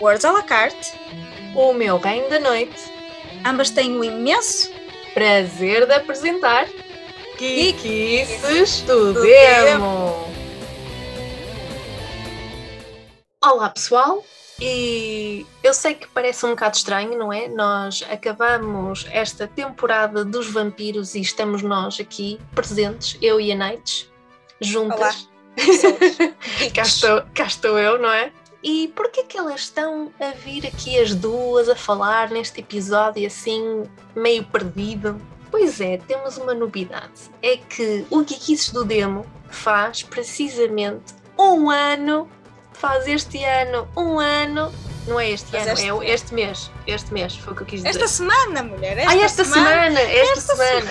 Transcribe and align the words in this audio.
Words 0.00 0.24
à 0.26 0.32
la 0.32 0.42
carte. 0.42 0.92
O 1.54 1.72
meu 1.72 1.96
reino 1.96 2.28
da 2.28 2.38
noite. 2.38 2.76
Ambas 3.46 3.70
têm 3.70 3.96
o 3.96 4.04
imenso 4.04 4.70
prazer 5.14 5.86
de 5.86 5.94
apresentar 5.94 6.66
do 8.84 9.14
Demo. 9.14 10.26
Olá 13.42 13.70
pessoal, 13.70 14.24
e 14.60 15.46
eu 15.62 15.72
sei 15.72 15.94
que 15.94 16.08
parece 16.08 16.44
um 16.44 16.50
bocado 16.50 16.76
estranho, 16.76 17.16
não 17.16 17.32
é? 17.32 17.48
Nós 17.48 18.04
acabamos 18.10 19.06
esta 19.10 19.46
temporada 19.46 20.24
dos 20.24 20.50
vampiros 20.50 21.14
e 21.14 21.20
estamos 21.20 21.62
nós 21.62 22.00
aqui 22.00 22.38
presentes, 22.54 23.16
eu 23.22 23.40
e 23.40 23.52
a 23.52 23.54
Nights, 23.54 24.10
juntas. 24.60 25.28
cá, 26.74 26.82
estou, 26.82 27.22
cá 27.34 27.44
estou 27.44 27.78
eu, 27.78 27.98
não 27.98 28.10
é? 28.10 28.32
E 28.68 28.88
porquê 28.88 29.22
que 29.22 29.38
elas 29.38 29.60
estão 29.60 30.12
a 30.18 30.32
vir 30.32 30.66
aqui 30.66 30.98
as 30.98 31.14
duas 31.14 31.68
a 31.68 31.76
falar 31.76 32.30
neste 32.30 32.58
episódio 32.58 33.24
assim, 33.24 33.84
meio 34.12 34.42
perdido? 34.42 35.22
Pois 35.52 35.80
é, 35.80 35.98
temos 35.98 36.36
uma 36.36 36.52
novidade. 36.52 37.30
É 37.40 37.58
que 37.58 38.04
o 38.10 38.24
Geekices 38.24 38.70
do 38.70 38.84
Demo 38.84 39.24
faz 39.48 40.02
precisamente 40.02 41.14
um 41.38 41.70
ano, 41.70 42.28
faz 42.72 43.06
este 43.06 43.44
ano 43.44 43.86
um 43.96 44.18
ano, 44.18 44.74
não 45.06 45.20
é 45.20 45.30
este 45.30 45.56
ano, 45.56 45.70
este 45.70 45.86
é 45.88 45.92
mês. 45.92 46.10
este 46.10 46.34
mês, 46.34 46.70
este 46.88 47.14
mês, 47.14 47.36
foi 47.36 47.52
o 47.52 47.56
que 47.56 47.62
eu 47.62 47.66
quis 47.66 47.84
dizer. 47.84 47.90
Esta 47.90 48.08
semana, 48.08 48.64
mulher. 48.64 48.98
Esta 48.98 49.10
Ai, 49.12 49.22
esta 49.22 49.44
semana, 49.44 50.00
esta, 50.00 50.40
esta 50.40 50.56
semana. 50.56 50.90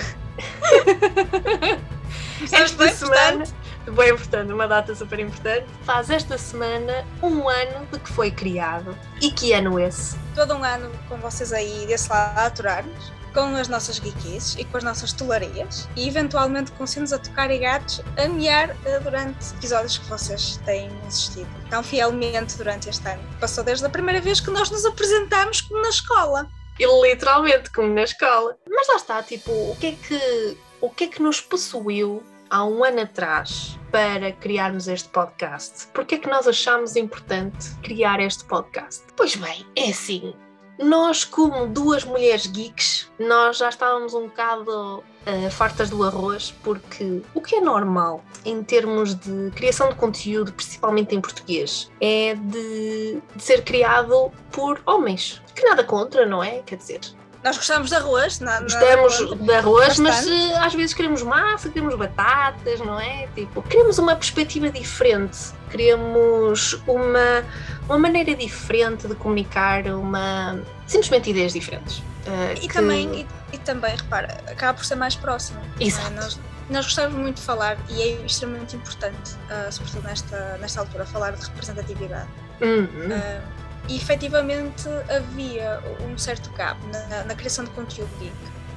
Sabes 2.46 2.72
esta 2.72 2.88
semana, 2.88 3.44
bem 3.92 4.10
importante, 4.10 4.52
uma 4.52 4.66
data 4.66 4.94
super 4.94 5.18
importante, 5.18 5.66
faz 5.82 6.10
esta 6.10 6.36
semana 6.38 7.04
um 7.22 7.48
ano 7.48 7.86
de 7.92 7.98
que 7.98 8.10
foi 8.10 8.30
criado. 8.30 8.96
E 9.20 9.30
que 9.30 9.52
ano 9.52 9.78
esse? 9.78 10.16
todo 10.36 10.54
um 10.54 10.62
ano 10.62 10.92
com 11.08 11.16
vocês 11.16 11.50
aí 11.50 11.86
desse 11.86 12.10
lado 12.10 12.38
a 12.38 12.44
aturar-nos, 12.44 13.10
com 13.32 13.56
as 13.56 13.68
nossas 13.68 13.96
geekies 13.96 14.54
e 14.58 14.66
com 14.66 14.76
as 14.76 14.84
nossas 14.84 15.10
tolarias 15.10 15.88
e 15.96 16.06
eventualmente 16.06 16.70
com 16.72 16.86
sinos 16.86 17.10
a 17.10 17.18
tocar 17.18 17.50
e 17.50 17.58
gatos 17.58 18.02
a 18.18 18.28
mear 18.28 18.76
eh, 18.84 19.00
durante 19.00 19.54
episódios 19.54 19.96
que 19.96 20.06
vocês 20.06 20.58
têm 20.66 20.90
assistido 21.06 21.48
tão 21.70 21.82
fielmente 21.82 22.58
durante 22.58 22.90
este 22.90 23.08
ano. 23.08 23.22
Passou 23.40 23.64
desde 23.64 23.86
a 23.86 23.88
primeira 23.88 24.20
vez 24.20 24.40
que 24.40 24.50
nós 24.50 24.70
nos 24.70 24.84
apresentámos 24.84 25.62
como 25.62 25.80
na 25.80 25.88
escola. 25.88 26.46
E 26.78 26.86
literalmente, 27.02 27.70
como 27.72 27.94
na 27.94 28.02
escola. 28.02 28.58
Mas 28.68 28.88
lá 28.88 28.96
está, 28.96 29.22
tipo, 29.22 29.50
o 29.50 29.76
que 29.80 29.86
é 29.86 29.92
que, 29.92 30.58
o 30.82 30.90
que, 30.90 31.04
é 31.04 31.06
que 31.08 31.22
nos 31.22 31.40
possuiu 31.40 32.22
há 32.50 32.64
um 32.64 32.84
ano 32.84 33.02
atrás 33.02 33.78
para 33.90 34.32
criarmos 34.32 34.88
este 34.88 35.08
podcast? 35.08 35.88
Porque 35.92 36.16
é 36.16 36.18
que 36.18 36.28
nós 36.28 36.46
achámos 36.46 36.96
importante 36.96 37.70
criar 37.82 38.20
este 38.20 38.44
podcast? 38.44 39.04
Pois 39.16 39.36
bem, 39.36 39.66
é 39.76 39.90
assim. 39.90 40.34
Nós, 40.78 41.24
como 41.24 41.66
duas 41.66 42.04
mulheres 42.04 42.46
geeks, 42.46 43.10
nós 43.18 43.56
já 43.56 43.70
estávamos 43.70 44.12
um 44.12 44.26
bocado 44.26 45.02
eh, 45.24 45.48
fartas 45.48 45.88
do 45.88 46.04
arroz, 46.04 46.54
porque 46.62 47.22
o 47.34 47.40
que 47.40 47.56
é 47.56 47.60
normal 47.60 48.22
em 48.44 48.62
termos 48.62 49.14
de 49.14 49.50
criação 49.54 49.88
de 49.88 49.94
conteúdo, 49.94 50.52
principalmente 50.52 51.14
em 51.14 51.20
português, 51.20 51.90
é 52.00 52.34
de, 52.34 53.22
de 53.34 53.42
ser 53.42 53.64
criado 53.64 54.30
por 54.52 54.80
homens. 54.84 55.42
Que 55.54 55.64
nada 55.64 55.82
contra, 55.82 56.26
não 56.26 56.44
é? 56.44 56.60
Quer 56.60 56.76
dizer, 56.76 57.00
Nós 57.46 57.56
gostamos 57.58 57.90
de 57.90 57.94
arroz, 57.94 58.40
na, 58.40 58.54
na- 58.54 58.60
gostamos 58.62 59.38
de 59.40 59.52
arroz, 59.52 59.98
mas 60.00 60.16
Bastante. 60.16 60.52
eh, 60.52 60.58
às 60.58 60.74
vezes 60.74 60.92
queremos 60.94 61.22
massa, 61.22 61.68
queremos 61.70 61.94
batatas, 61.94 62.80
não 62.80 62.98
é? 62.98 63.28
Tipo, 63.36 63.62
queremos 63.62 63.98
uma 63.98 64.16
perspectiva 64.16 64.68
diferente, 64.68 65.38
queremos 65.70 66.72
uma, 66.88 67.44
uma 67.88 67.98
maneira 68.00 68.34
diferente 68.34 69.06
de 69.06 69.14
comunicar, 69.14 69.86
uma 69.86 70.58
simplesmente 70.88 71.30
ideias 71.30 71.52
diferentes. 71.52 72.02
eh, 72.26 72.54
E 72.56 72.66
que- 72.66 72.74
também, 72.74 73.20
e, 73.52 73.54
e 73.54 73.58
também, 73.58 73.94
repara, 73.94 74.38
acaba 74.50 74.74
por 74.74 74.84
ser 74.84 74.96
mais 74.96 75.14
próximo. 75.14 75.60
é? 75.78 75.84
Exato. 75.84 76.10
Nós, 76.14 76.40
nós 76.68 76.84
gostamos 76.86 77.16
muito 77.16 77.36
de 77.36 77.42
falar 77.42 77.76
e 77.88 78.02
é 78.02 78.08
extremamente 78.26 78.74
importante, 78.74 79.36
ah, 79.48 79.68
sobretudo 79.70 80.02
nesta, 80.02 80.58
nesta 80.60 80.80
altura, 80.80 81.06
falar 81.06 81.30
de 81.30 81.44
representatividade. 81.46 82.28
Uhum. 82.60 82.88
Ah, 83.12 83.40
e 83.88 83.96
efetivamente 83.96 84.88
havia 85.08 85.80
um 86.08 86.16
certo 86.18 86.50
gap 86.50 86.78
na, 86.86 87.24
na 87.24 87.34
criação 87.34 87.64
de 87.64 87.70
conteúdo 87.70 88.10
geek 88.18 88.34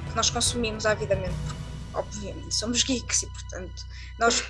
que 0.08 0.16
nós 0.16 0.30
consumimos 0.30 0.86
avidamente, 0.86 1.34
porque 1.46 1.59
obviamente 1.94 2.54
somos 2.54 2.82
geeks 2.82 3.22
e 3.22 3.26
portanto 3.26 3.84
nós 4.18 4.44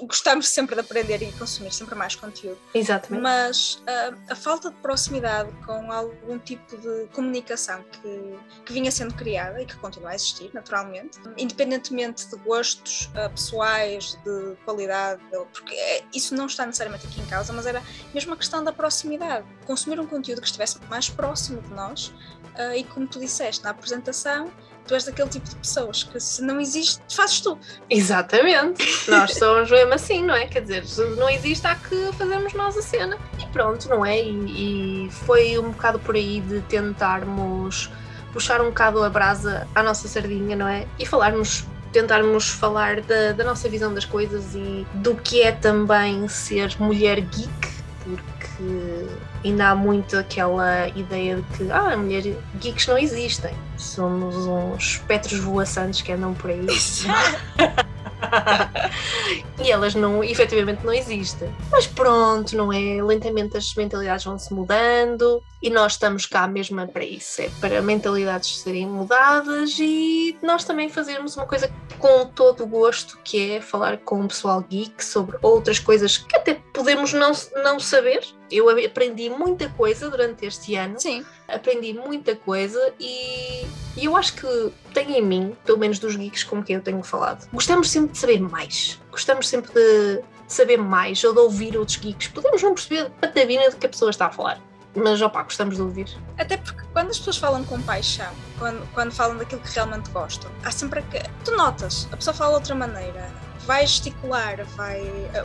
gostamos 0.00 0.46
sempre 0.48 0.74
de 0.74 0.82
aprender 0.82 1.22
e 1.22 1.32
consumir 1.32 1.72
sempre 1.72 1.94
mais 1.94 2.14
conteúdo. 2.14 2.58
Exatamente. 2.74 3.22
Mas 3.22 3.82
ah, 3.86 4.14
a 4.30 4.36
falta 4.36 4.70
de 4.70 4.76
proximidade 4.76 5.50
com 5.64 5.90
algum 5.90 6.38
tipo 6.38 6.76
de 6.76 7.06
comunicação 7.12 7.82
que, 7.84 8.38
que 8.66 8.72
vinha 8.72 8.90
sendo 8.90 9.14
criada 9.14 9.60
e 9.62 9.66
que 9.66 9.74
continua 9.76 10.10
a 10.10 10.14
existir, 10.14 10.50
naturalmente, 10.52 11.18
independentemente 11.36 12.28
de 12.28 12.36
gostos 12.36 13.10
ah, 13.14 13.30
pessoais, 13.30 14.18
de 14.24 14.56
qualidade, 14.64 15.22
porque 15.52 15.74
é- 15.74 16.04
isso 16.14 16.34
não 16.34 16.46
está 16.46 16.66
necessariamente 16.66 17.06
aqui 17.06 17.20
em 17.20 17.26
causa, 17.26 17.52
mas 17.52 17.66
era 17.66 17.82
mesmo 18.12 18.34
a 18.34 18.36
questão 18.36 18.62
da 18.62 18.72
proximidade. 18.72 19.46
Consumir 19.66 19.98
um 19.98 20.06
conteúdo 20.06 20.40
que 20.40 20.46
estivesse 20.46 20.78
mais 20.84 21.08
próximo 21.08 21.60
de 21.62 21.70
nós 21.70 22.12
ah, 22.58 22.76
e, 22.76 22.84
como 22.84 23.06
tu 23.06 23.20
disseste 23.20 23.62
na 23.62 23.70
apresentação, 23.70 24.50
tu 24.86 24.94
és 24.94 25.04
daquele 25.04 25.28
tipo 25.28 25.48
de 25.48 25.56
pessoas 25.56 26.02
que 26.02 26.18
se 26.18 26.42
não 26.42 26.60
existe, 26.60 27.00
fazes 27.14 27.40
tu. 27.40 27.58
Exatamente. 27.88 28.84
Nós 29.08 29.34
somos 29.34 29.70
mesmo 29.70 29.94
assim, 29.94 30.24
não 30.24 30.34
é? 30.34 30.46
Quer 30.46 30.62
dizer, 30.62 30.84
se 30.84 31.04
não 31.16 31.28
existe, 31.28 31.66
há 31.66 31.74
que 31.76 32.10
fazermos 32.14 32.52
nós 32.54 32.76
a 32.76 32.82
cena. 32.82 33.16
E 33.38 33.46
pronto, 33.46 33.88
não 33.88 34.04
é? 34.04 34.20
E, 34.20 35.06
e 35.06 35.10
foi 35.10 35.58
um 35.58 35.70
bocado 35.70 35.98
por 36.00 36.16
aí 36.16 36.40
de 36.40 36.60
tentarmos 36.62 37.90
puxar 38.32 38.60
um 38.60 38.66
bocado 38.66 39.02
a 39.02 39.10
brasa 39.10 39.66
à 39.74 39.82
nossa 39.82 40.08
sardinha, 40.08 40.56
não 40.56 40.66
é? 40.66 40.86
E 40.98 41.06
falarmos, 41.06 41.64
tentarmos 41.92 42.48
falar 42.48 43.00
da, 43.02 43.32
da 43.32 43.44
nossa 43.44 43.68
visão 43.68 43.92
das 43.94 44.04
coisas 44.04 44.54
e 44.54 44.86
do 44.94 45.14
que 45.14 45.42
é 45.42 45.52
também 45.52 46.26
ser 46.28 46.74
mulher 46.80 47.20
geek, 47.20 47.77
porque 48.16 49.06
ainda 49.44 49.68
há 49.68 49.74
muito 49.74 50.16
aquela 50.16 50.88
ideia 50.88 51.36
de 51.36 51.42
que 51.56 51.70
ah, 51.70 51.96
mulher 51.96 52.36
geeks 52.60 52.86
não 52.86 52.98
existem. 52.98 53.54
Somos 53.76 54.34
uns 54.46 54.92
espectros 54.92 55.38
voaçantes 55.40 56.02
que 56.02 56.12
andam 56.12 56.34
por 56.34 56.50
aí. 56.50 56.66
e 59.62 59.70
elas 59.70 59.94
não, 59.94 60.22
efetivamente 60.22 60.84
não 60.84 60.92
existem. 60.92 61.54
Mas 61.70 61.86
pronto, 61.86 62.56
não 62.56 62.72
é? 62.72 63.02
Lentamente 63.02 63.56
as 63.56 63.74
mentalidades 63.74 64.24
vão 64.24 64.38
se 64.38 64.52
mudando 64.52 65.42
e 65.62 65.70
nós 65.70 65.92
estamos 65.92 66.26
cá 66.26 66.46
mesmo 66.46 66.86
para 66.88 67.04
isso. 67.04 67.42
É 67.42 67.50
para 67.60 67.82
mentalidades 67.82 68.58
serem 68.60 68.86
mudadas 68.86 69.76
e 69.78 70.36
nós 70.42 70.64
também 70.64 70.88
fazermos 70.88 71.36
uma 71.36 71.46
coisa 71.46 71.70
com 71.98 72.26
todo 72.26 72.64
o 72.64 72.66
gosto, 72.66 73.18
que 73.24 73.52
é 73.52 73.60
falar 73.60 73.98
com 73.98 74.20
o 74.24 74.28
pessoal 74.28 74.60
geek 74.62 75.04
sobre 75.04 75.36
outras 75.42 75.78
coisas 75.78 76.18
que 76.18 76.36
até 76.36 76.54
podemos 76.72 77.12
não, 77.12 77.32
não 77.62 77.80
saber. 77.80 78.22
Eu 78.50 78.68
aprendi 78.68 79.28
muita 79.28 79.68
coisa 79.70 80.10
durante 80.10 80.46
este 80.46 80.74
ano 80.74 80.98
Sim. 81.00 81.24
aprendi 81.46 81.92
muita 81.92 82.34
coisa 82.34 82.92
e, 82.98 83.66
e 83.96 84.04
eu 84.04 84.16
acho 84.16 84.34
que 84.34 84.72
tem 84.94 85.18
em 85.18 85.22
mim, 85.22 85.56
pelo 85.64 85.78
menos 85.78 85.98
dos 85.98 86.16
geeks 86.16 86.44
com 86.44 86.62
quem 86.62 86.76
eu 86.76 86.82
tenho 86.82 87.02
falado, 87.02 87.48
gostamos 87.52 87.90
sempre 87.90 88.12
de 88.12 88.18
saber 88.18 88.40
mais. 88.40 89.00
Gostamos 89.10 89.48
sempre 89.48 89.72
de 89.72 90.22
saber 90.46 90.78
mais 90.78 91.22
ou 91.24 91.32
de 91.32 91.40
ouvir 91.40 91.76
outros 91.76 91.96
geeks. 91.98 92.28
Podemos 92.28 92.62
não 92.62 92.74
perceber 92.74 93.10
patavina 93.20 93.70
do 93.70 93.76
que 93.76 93.86
a 93.86 93.88
pessoa 93.88 94.10
está 94.10 94.26
a 94.26 94.30
falar, 94.30 94.60
mas 94.94 95.20
opá, 95.20 95.42
gostamos 95.42 95.76
de 95.76 95.82
ouvir. 95.82 96.08
Até 96.38 96.56
porque 96.56 96.82
quando 96.92 97.10
as 97.10 97.18
pessoas 97.18 97.36
falam 97.36 97.64
com 97.64 97.80
paixão, 97.82 98.32
quando, 98.58 98.86
quando 98.92 99.12
falam 99.12 99.36
daquilo 99.36 99.60
que 99.60 99.74
realmente 99.74 100.10
gostam, 100.10 100.50
há 100.64 100.70
sempre 100.70 101.02
que. 101.02 101.18
Tu 101.44 101.54
notas, 101.54 102.08
a 102.10 102.16
pessoa 102.16 102.34
fala 102.34 102.50
de 102.50 102.56
outra 102.56 102.74
maneira, 102.74 103.30
vai 103.68 103.86
gesticular, 103.86 104.64
vai. 104.74 105.02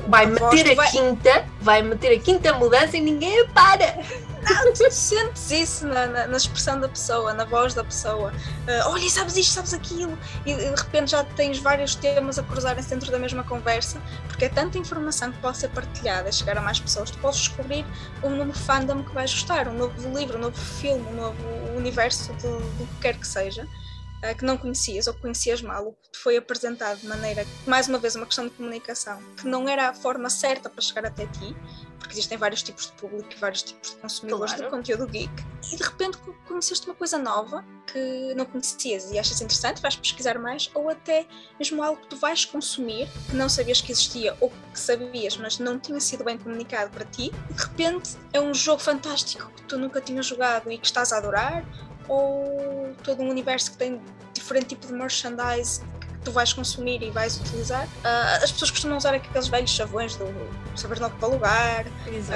Vai 0.07 0.25
a 0.25 0.29
voz, 0.29 0.55
meter 0.55 0.71
a 0.71 0.75
vai- 0.75 0.89
quinta, 0.91 1.45
vai 1.59 1.81
meter 1.81 2.17
a 2.17 2.19
quinta 2.21 2.53
mudança 2.53 2.95
e 2.95 3.01
ninguém 3.01 3.41
a 3.41 3.49
para. 3.49 3.97
Não, 4.41 4.73
tu 4.73 4.89
sentes 4.89 5.51
isso 5.51 5.85
na, 5.85 6.07
na- 6.07 6.27
na 6.27 6.37
expressão 6.37 6.79
da 6.79 6.87
pessoa, 6.87 7.33
na 7.33 7.43
voz 7.43 7.73
da 7.73 7.83
pessoa. 7.83 8.33
Ah, 8.67 8.89
Olha, 8.89 9.09
sabes 9.09 9.35
isto, 9.35 9.53
sabes 9.53 9.73
aquilo. 9.73 10.17
E 10.45 10.53
de 10.55 10.63
repente 10.69 11.11
já 11.11 11.23
tens 11.25 11.59
vários 11.59 11.95
temas 11.95 12.39
a 12.39 12.43
cruzarem-se 12.43 12.89
dentro 12.89 13.11
da 13.11 13.19
mesma 13.19 13.43
conversa, 13.43 14.01
porque 14.29 14.45
é 14.45 14.49
tanta 14.49 14.77
informação 14.77 15.29
que 15.31 15.37
pode 15.39 15.57
ser 15.57 15.67
partilhada, 15.69 16.31
chegar 16.31 16.57
a 16.57 16.61
mais 16.61 16.79
pessoas. 16.79 17.11
Tu 17.11 17.17
podes 17.19 17.39
descobrir 17.39 17.85
um 18.23 18.29
novo 18.29 18.53
fandom 18.53 19.03
que 19.03 19.13
vais 19.13 19.33
gostar, 19.33 19.67
um 19.67 19.73
novo 19.73 20.17
livro, 20.17 20.37
um 20.37 20.41
novo 20.41 20.57
filme, 20.57 21.05
um 21.11 21.15
novo 21.15 21.37
universo 21.75 22.31
de- 22.35 22.47
do 22.47 22.87
que 22.95 23.01
quer 23.01 23.17
que 23.17 23.27
seja. 23.27 23.67
Uh, 24.23 24.35
que 24.37 24.45
não 24.45 24.57
conhecias 24.57 25.07
ou 25.07 25.13
conhecias 25.13 25.61
mal, 25.61 25.87
o 25.87 25.93
que 25.93 26.11
te 26.11 26.17
foi 26.17 26.37
apresentado 26.37 26.99
de 26.99 27.07
maneira, 27.07 27.45
mais 27.67 27.87
uma 27.87 27.97
vez, 27.97 28.15
uma 28.15 28.25
questão 28.25 28.45
de 28.45 28.51
comunicação, 28.51 29.21
que 29.37 29.47
não 29.47 29.67
era 29.67 29.89
a 29.89 29.93
forma 29.93 30.29
certa 30.29 30.69
para 30.69 30.81
chegar 30.81 31.05
até 31.05 31.25
ti, 31.27 31.55
porque 31.99 32.13
existem 32.13 32.37
vários 32.37 32.61
tipos 32.61 32.87
de 32.87 32.91
público 32.93 33.29
e 33.31 33.35
vários 33.35 33.63
tipos 33.63 33.91
de 33.91 33.95
consumidores 33.97 34.53
claro. 34.53 34.65
de 34.65 34.77
conteúdo 34.77 35.07
geek, 35.07 35.33
e 35.71 35.77
de 35.77 35.83
repente 35.83 36.17
conheceste 36.47 36.85
uma 36.85 36.95
coisa 36.95 37.17
nova 37.17 37.63
que 37.91 38.33
não 38.35 38.45
conhecias 38.45 39.11
e 39.11 39.17
achas 39.17 39.39
interessante, 39.41 39.81
vais 39.81 39.95
pesquisar 39.95 40.37
mais, 40.37 40.69
ou 40.73 40.89
até 40.89 41.25
mesmo 41.57 41.81
algo 41.81 42.01
que 42.01 42.07
tu 42.07 42.17
vais 42.17 42.45
consumir 42.45 43.07
que 43.29 43.35
não 43.35 43.47
sabias 43.47 43.81
que 43.81 43.91
existia 43.91 44.35
ou 44.39 44.51
que 44.71 44.79
sabias, 44.79 45.37
mas 45.37 45.59
não 45.59 45.79
tinha 45.79 45.99
sido 45.99 46.23
bem 46.23 46.37
comunicado 46.37 46.91
para 46.91 47.05
ti, 47.05 47.31
e 47.49 47.53
de 47.53 47.61
repente 47.61 48.17
é 48.31 48.39
um 48.39 48.53
jogo 48.53 48.81
fantástico 48.81 49.51
que 49.55 49.63
tu 49.63 49.77
nunca 49.77 50.01
tinhas 50.01 50.25
jogado 50.25 50.71
e 50.71 50.77
que 50.77 50.85
estás 50.85 51.13
a 51.13 51.17
adorar, 51.17 51.65
ou 52.07 52.93
todo 53.03 53.21
um 53.21 53.29
universo 53.29 53.71
que 53.71 53.77
tem 53.77 54.01
diferente 54.33 54.67
tipo 54.67 54.87
de 54.87 54.93
merchandise 54.93 55.81
tu 56.23 56.31
vais 56.31 56.53
consumir 56.53 57.01
e 57.03 57.11
vais 57.11 57.37
utilizar. 57.37 57.85
Uh, 57.85 58.43
as 58.43 58.51
pessoas 58.51 58.71
costumam 58.71 58.97
usar 58.97 59.13
aqueles 59.13 59.47
velhos 59.47 59.69
chavões 59.69 60.15
do 60.15 60.25
saber 60.75 60.99
logo 60.99 61.15
para 61.17 61.27
lugar, 61.27 61.85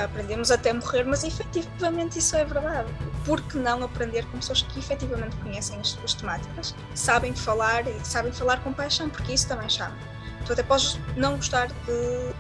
aprendemos 0.04 0.52
até 0.52 0.74
morrer, 0.74 1.04
mas 1.04 1.24
efetivamente 1.24 2.20
isso 2.20 2.36
é 2.36 2.46
verdade. 2.46 2.92
Por 3.26 3.42
que 3.42 3.58
não 3.58 3.84
aprender 3.84 4.26
com 4.26 4.38
pessoas 4.38 4.62
que 4.62 4.80
efetivamente 4.80 5.36
conhecem 5.38 5.80
as 5.80 5.90
suas 5.90 6.14
temáticas, 6.14 6.76
sabem 6.94 7.34
falar 7.36 7.88
e 7.88 8.06
sabem 8.06 8.32
falar 8.32 8.62
com 8.64 8.74
paixão, 8.74 9.10
porque 9.10 9.34
isso 9.34 9.48
também 9.48 9.70
chama. 9.70 9.96
Tu 10.46 10.54
até 10.54 10.64
podes 10.64 11.00
não 11.16 11.36
gostar 11.36 11.68
de 11.68 12.34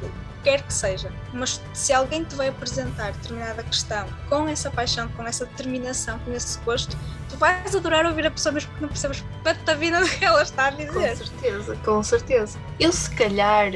quer 0.44 0.62
que 0.62 0.74
seja, 0.74 1.12
mas 1.34 1.62
se 1.74 1.92
alguém 1.92 2.24
te 2.24 2.36
vai 2.36 2.48
apresentar 2.48 3.12
determinada 3.12 3.64
questão 3.64 4.08
com 4.30 4.48
essa 4.48 4.72
paixão, 4.72 5.10
com 5.10 5.24
essa 5.24 5.46
determinação, 5.46 6.20
com 6.20 6.32
esse 6.32 6.58
gosto, 6.60 6.96
tu 7.30 7.38
vais 7.38 7.76
adorar 7.76 8.06
ouvir 8.06 8.26
a 8.26 8.32
pessoa 8.32 8.54
mesmo 8.54 8.70
porque 8.70 8.82
não 8.82 8.90
percebes 8.90 9.24
da 9.66 9.74
vida 9.74 10.00
do 10.00 10.10
que 10.10 10.26
ela 10.26 10.42
está 10.42 10.68
a 10.68 10.70
dizer. 10.72 11.18
Com 11.18 11.26
certeza, 11.26 11.76
com 11.84 12.04
certeza. 12.04 12.60
Eu 12.80 12.92
se 12.92 13.10
calhar 13.16 13.72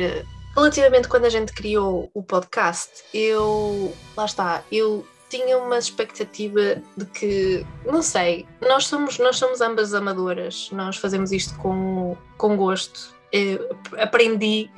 Relativamente 0.55 1.07
quando 1.07 1.25
a 1.25 1.29
gente 1.29 1.53
criou 1.53 2.11
o 2.13 2.21
podcast, 2.21 2.89
eu. 3.13 3.93
Lá 4.17 4.25
está, 4.25 4.63
eu 4.69 5.05
tinha 5.29 5.57
uma 5.57 5.77
expectativa 5.77 6.81
de 6.97 7.05
que, 7.05 7.65
não 7.85 8.01
sei, 8.01 8.45
nós 8.59 8.85
somos, 8.85 9.17
nós 9.17 9.37
somos 9.37 9.61
ambas 9.61 9.93
amadoras, 9.93 10.69
nós 10.73 10.97
fazemos 10.97 11.31
isto 11.31 11.57
com, 11.57 12.17
com 12.37 12.57
gosto. 12.57 13.15
Eu 13.31 13.77
aprendi 13.97 14.69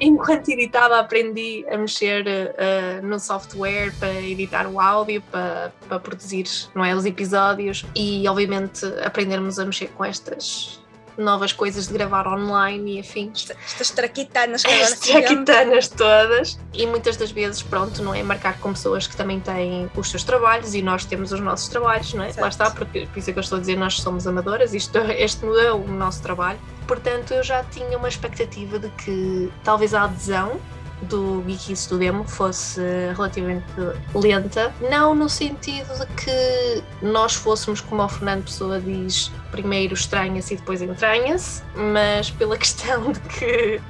enquanto 0.00 0.48
editava 0.48 0.98
aprendi 0.98 1.64
a 1.70 1.76
mexer 1.76 2.24
uh, 2.26 3.06
no 3.06 3.18
software 3.18 3.92
para 3.98 4.12
editar 4.20 4.66
o 4.66 4.80
áudio, 4.80 5.22
para, 5.30 5.72
para 5.88 5.98
produzir 6.00 6.44
não 6.74 6.84
é, 6.84 6.94
os 6.94 7.04
episódios 7.04 7.84
e 7.94 8.26
obviamente 8.28 8.84
aprendermos 9.04 9.58
a 9.58 9.64
mexer 9.64 9.88
com 9.88 10.04
estas 10.04 10.80
novas 11.18 11.52
coisas 11.52 11.86
de 11.86 11.92
gravar 11.92 12.26
online 12.26 12.96
e 12.96 13.00
afins. 13.00 13.50
Estas 13.64 13.90
traquitanas 13.90 14.62
que 14.62 14.72
As 14.72 14.98
traquitanas 14.98 15.88
todas. 15.88 16.58
E 16.72 16.86
muitas 16.86 17.16
das 17.16 17.30
vezes, 17.30 17.62
pronto, 17.62 18.02
não 18.02 18.14
é 18.14 18.22
marcar 18.22 18.58
com 18.58 18.72
pessoas 18.72 19.06
que 19.06 19.16
também 19.16 19.40
têm 19.40 19.90
os 19.96 20.10
seus 20.10 20.22
trabalhos 20.22 20.74
e 20.74 20.82
nós 20.82 21.04
temos 21.04 21.32
os 21.32 21.40
nossos 21.40 21.68
trabalhos, 21.68 22.12
não 22.14 22.22
é? 22.22 22.26
Certo. 22.28 22.40
Lá 22.40 22.48
está, 22.48 22.70
porque 22.70 23.06
por 23.06 23.18
isso 23.18 23.30
é 23.30 23.32
que 23.32 23.38
eu 23.38 23.42
estou 23.42 23.58
a 23.58 23.60
dizer, 23.60 23.76
nós 23.76 24.00
somos 24.00 24.26
amadoras, 24.26 24.74
isto, 24.74 24.98
este 25.10 25.44
não 25.44 25.58
é 25.58 25.72
o 25.72 25.86
nosso 25.88 26.22
trabalho. 26.22 26.58
Portanto, 26.86 27.32
eu 27.32 27.42
já 27.42 27.64
tinha 27.64 27.98
uma 27.98 28.08
expectativa 28.08 28.78
de 28.78 28.88
que 28.90 29.50
talvez 29.64 29.92
a 29.92 30.04
adesão 30.04 30.60
do 31.02 31.42
Geekies 31.46 31.86
do 31.86 31.98
demo 31.98 32.24
fosse 32.24 32.80
relativamente 33.14 33.66
lenta, 34.14 34.74
não 34.90 35.14
no 35.14 35.28
sentido 35.28 35.92
de 35.98 36.06
que 36.14 36.82
nós 37.02 37.34
fôssemos, 37.34 37.80
como 37.80 38.02
o 38.02 38.08
Fernando 38.08 38.44
Pessoa 38.44 38.80
diz, 38.80 39.30
primeiro 39.50 39.94
estranha-se 39.94 40.54
e 40.54 40.56
depois 40.56 40.80
entranha-se, 40.82 41.62
mas 41.74 42.30
pela 42.30 42.56
questão 42.58 43.12
de 43.12 43.20
que 43.20 43.80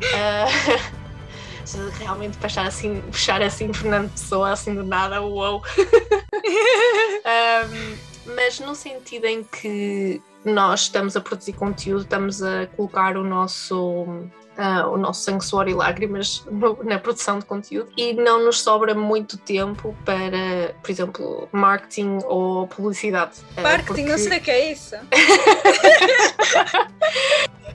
uh, 1.74 1.90
realmente 1.98 2.36
puxar 2.38 2.66
assim, 2.66 3.00
puxar 3.02 3.40
assim 3.42 3.72
Fernando 3.72 4.10
Pessoa 4.10 4.50
assim 4.50 4.74
do 4.74 4.84
nada, 4.84 5.22
uou! 5.22 5.62
um, 7.24 7.96
mas 8.34 8.58
no 8.60 8.74
sentido 8.74 9.26
em 9.26 9.44
que 9.44 10.20
nós 10.44 10.82
estamos 10.82 11.16
a 11.16 11.20
produzir 11.20 11.52
conteúdo, 11.52 12.02
estamos 12.02 12.42
a 12.42 12.66
colocar 12.66 13.16
o 13.16 13.24
nosso 13.24 14.06
uh, 14.60 14.88
o 14.88 14.98
nosso 14.98 15.22
sangue, 15.22 15.44
suor 15.44 15.66
e 15.68 15.74
lágrimas 15.74 16.44
no, 16.50 16.78
na 16.84 16.98
produção 16.98 17.38
de 17.38 17.46
conteúdo 17.46 17.90
e 17.96 18.12
não 18.12 18.44
nos 18.44 18.60
sobra 18.60 18.94
muito 18.94 19.38
tempo 19.38 19.96
para, 20.04 20.74
por 20.82 20.90
exemplo, 20.90 21.48
marketing 21.50 22.18
ou 22.24 22.66
publicidade. 22.66 23.38
Uh, 23.56 23.62
marketing, 23.62 23.86
porque... 23.86 24.02
não 24.02 24.18
sei 24.18 24.38
o 24.38 24.40
que 24.40 24.50
é 24.50 24.72
isso. 24.72 24.96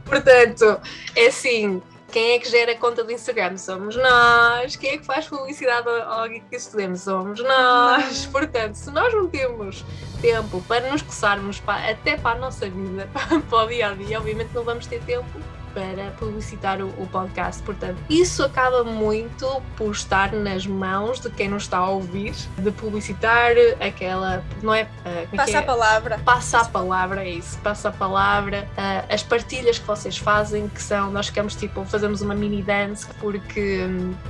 Portanto, 0.05 0.79
é 1.15 1.27
assim, 1.27 1.81
quem 2.11 2.33
é 2.33 2.39
que 2.39 2.47
gera 2.47 2.73
a 2.73 2.77
conta 2.77 3.03
do 3.03 3.11
Instagram? 3.11 3.57
Somos 3.57 3.95
nós. 3.95 4.75
Quem 4.75 4.91
é 4.91 4.97
que 4.99 5.05
faz 5.05 5.27
publicidade 5.27 5.89
ao 5.89 6.29
Geek 6.29 6.45
Estudemos? 6.51 7.01
Somos 7.01 7.43
nós. 7.43 8.27
Portanto, 8.27 8.75
se 8.75 8.91
nós 8.91 9.13
não 9.13 9.27
temos 9.27 9.83
tempo 10.21 10.63
para 10.67 10.91
nos 10.91 11.01
coçarmos 11.01 11.59
para, 11.59 11.91
até 11.91 12.15
para 12.15 12.37
a 12.37 12.39
nossa 12.39 12.69
vida, 12.69 13.09
para 13.49 13.57
o 13.57 13.67
dia 13.67 13.89
a 13.89 13.93
dia, 13.93 14.19
obviamente 14.19 14.51
não 14.53 14.63
vamos 14.63 14.85
ter 14.85 15.01
tempo 15.01 15.27
para 15.75 16.11
publicitar 16.11 16.81
o, 16.81 16.87
o, 16.97 17.05
podcast. 17.07 17.61
Portanto, 17.61 17.97
isso 18.09 18.43
acaba 18.43 18.83
muito 18.85 19.61
por 19.75 19.91
estar 19.91 20.31
nas 20.31 20.65
mãos 20.65 21.19
de 21.19 21.29
quem 21.29 21.49
nos 21.49 21.63
está 21.63 21.79
a 21.79 21.89
ouvir, 21.89 22.33
de 22.57 22.71
publicitar 22.71 23.51
aquela, 23.85 24.41
não 24.63 24.73
é? 24.73 24.83
Uh, 24.83 25.35
passa 25.35 25.51
é? 25.51 25.57
a 25.57 25.63
palavra. 25.63 26.19
Passa 26.23 26.59
a 26.61 26.65
palavra, 26.65 27.23
é 27.25 27.29
isso. 27.29 27.59
Passa 27.59 27.89
a 27.89 27.91
palavra. 27.91 28.67
Uh, 28.71 29.13
as 29.13 29.21
partilhas 29.21 29.77
que 29.77 29.85
vocês 29.85 30.17
fazem, 30.17 30.69
que 30.69 30.81
são, 30.81 31.11
nós 31.11 31.27
ficamos 31.27 31.55
tipo, 31.55 31.83
fazemos 31.85 32.21
uma 32.21 32.33
mini 32.33 32.63
dance, 32.63 33.05
porque, 33.19 33.81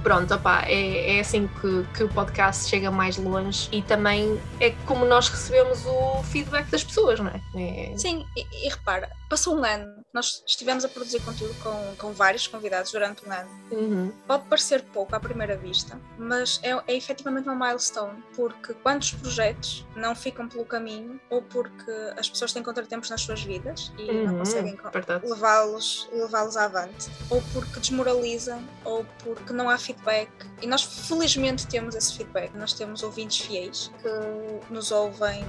pronto, 0.01 0.33
opá, 0.33 0.63
é, 0.65 1.17
é 1.17 1.19
assim 1.19 1.47
que, 1.61 1.85
que 1.93 2.03
o 2.03 2.09
podcast 2.09 2.67
chega 2.67 2.89
mais 2.89 3.17
longe 3.17 3.69
e 3.71 3.83
também 3.83 4.39
é 4.59 4.71
como 4.87 5.05
nós 5.05 5.29
recebemos 5.29 5.85
o 5.85 6.23
feedback 6.23 6.67
das 6.71 6.83
pessoas, 6.83 7.19
não 7.19 7.27
é? 7.27 7.41
é... 7.55 7.93
Sim, 7.97 8.25
e, 8.35 8.65
e 8.65 8.69
repara, 8.69 9.09
passou 9.29 9.55
um 9.57 9.63
ano, 9.63 10.04
nós 10.15 10.41
estivemos 10.47 10.85
a 10.85 10.87
produzir 10.87 11.21
conteúdo 11.23 11.53
com, 11.61 11.95
com 11.97 12.13
vários 12.13 12.47
convidados 12.47 12.89
durante 12.89 13.27
um 13.27 13.33
ano. 13.33 13.49
Uhum. 13.69 14.13
Pode 14.25 14.45
parecer 14.45 14.81
pouco 14.93 15.13
à 15.13 15.19
primeira 15.19 15.57
vista, 15.57 15.99
mas 16.17 16.57
é, 16.63 16.69
é 16.87 16.95
efetivamente 16.95 17.49
uma 17.49 17.67
milestone, 17.67 18.23
porque 18.33 18.73
quantos 18.75 19.11
projetos 19.11 19.85
não 19.93 20.15
ficam 20.15 20.47
pelo 20.47 20.63
caminho 20.63 21.19
ou 21.29 21.41
porque 21.41 21.91
as 22.17 22.29
pessoas 22.29 22.53
têm 22.53 22.63
contratempos 22.63 23.09
nas 23.09 23.19
suas 23.21 23.43
vidas 23.43 23.91
e 23.97 24.09
uhum. 24.09 24.25
não 24.27 24.37
conseguem 24.37 24.79
levá-los 25.21 26.07
levá-los 26.13 26.55
avante, 26.55 27.09
ou 27.29 27.43
porque 27.51 27.77
desmoralizam, 27.81 28.63
ou 28.85 29.05
porque 29.21 29.51
não 29.51 29.69
há 29.69 29.77
feedback. 29.77 30.31
E 30.61 30.67
nós 30.67 30.81
felizmente 30.81 31.67
temos 31.67 31.93
esse 31.93 32.15
feedback. 32.15 32.55
Nós 32.55 32.71
temos 32.71 33.03
ouvintes 33.03 33.45
fiéis 33.45 33.91
que 34.01 34.73
nos 34.73 34.91
ouvem 34.91 35.45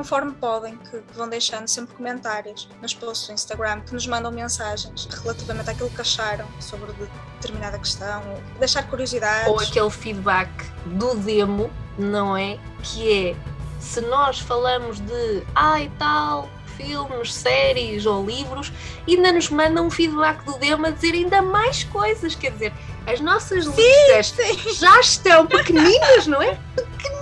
conforme 0.00 0.32
podem, 0.32 0.78
que, 0.78 1.02
vão 1.14 1.28
deixando 1.28 1.68
sempre 1.68 1.94
comentários 1.94 2.66
nos 2.80 2.94
posts 2.94 3.28
do 3.28 3.34
Instagram, 3.34 3.82
que 3.82 3.92
nos 3.92 4.06
mandam 4.06 4.32
mensagens 4.32 5.06
relativamente 5.22 5.68
àquilo 5.68 5.90
que 5.90 6.00
acharam 6.00 6.48
sobre 6.58 6.90
determinada 7.38 7.78
questão, 7.78 8.22
ou 8.30 8.58
deixar 8.58 8.82
curiosidades. 8.88 9.46
Ou 9.46 9.60
aquele 9.60 9.90
feedback 9.90 10.50
do 10.86 11.14
demo, 11.16 11.70
não 11.98 12.34
é? 12.34 12.58
Que 12.82 13.28
é 13.28 13.36
se 13.78 14.00
nós 14.00 14.38
falamos 14.38 15.00
de 15.00 15.42
ai 15.54 15.90
ah, 15.92 15.96
tal 15.98 16.48
filmes, 16.78 17.34
séries 17.34 18.06
ou 18.06 18.24
livros, 18.24 18.72
ainda 19.06 19.32
nos 19.32 19.50
mandam 19.50 19.86
um 19.86 19.90
feedback 19.90 20.42
do 20.46 20.56
demo 20.58 20.86
a 20.86 20.90
dizer 20.90 21.12
ainda 21.12 21.42
mais 21.42 21.84
coisas. 21.84 22.34
Quer 22.34 22.52
dizer, 22.52 22.72
as 23.06 23.20
nossas 23.20 23.66
sim, 23.66 23.72
listas 23.76 24.28
sim. 24.28 24.72
já 24.72 24.98
estão 24.98 25.44
pequeninas, 25.46 26.26
não 26.26 26.40
é? 26.40 26.58
Pequeninas! 26.74 27.19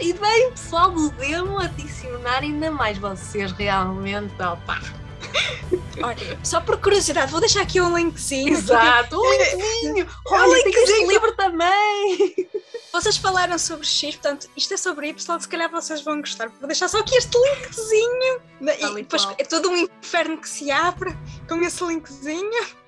E 0.00 0.12
vem 0.12 0.48
o 0.48 0.50
pessoal 0.52 0.90
do 0.90 1.10
demo 1.10 1.58
adicionar 1.58 2.38
ainda 2.38 2.70
mais. 2.70 2.98
Vocês 2.98 3.52
realmente, 3.52 4.34
opa! 4.40 4.80
Olha, 6.02 6.38
só 6.42 6.60
por 6.60 6.78
curiosidade, 6.78 7.30
vou 7.30 7.40
deixar 7.40 7.62
aqui 7.62 7.80
um 7.80 7.96
linkzinho. 7.96 8.52
Exato, 8.52 9.16
um 9.16 9.30
linkzinho! 9.30 10.08
Olha, 10.26 10.48
um 10.48 10.54
linkzinho. 10.54 10.72
tem 10.72 10.82
este 10.82 11.06
livro 11.06 11.32
também! 11.36 12.48
Vocês 12.92 13.16
falaram 13.16 13.58
sobre 13.58 13.84
X, 13.84 14.14
portanto, 14.14 14.48
isto 14.56 14.72
é 14.72 14.76
sobre 14.76 15.08
Y, 15.08 15.40
se 15.40 15.48
calhar 15.48 15.70
vocês 15.70 16.00
vão 16.02 16.20
gostar. 16.20 16.48
Vou 16.48 16.68
deixar 16.68 16.88
só 16.88 17.00
aqui 17.00 17.16
este 17.16 17.36
linkzinho. 17.36 18.40
E 18.60 18.94
depois 18.94 19.28
é 19.36 19.44
todo 19.44 19.68
um 19.68 19.76
inferno 19.76 20.38
que 20.38 20.48
se 20.48 20.70
abre 20.70 21.16
com 21.48 21.60
esse 21.62 21.82
linkzinho. 21.84 22.83